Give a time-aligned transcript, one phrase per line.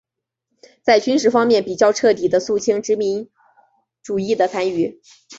[0.81, 3.29] 在军事方面比较彻底地肃清殖民
[4.01, 4.99] 主义的残余。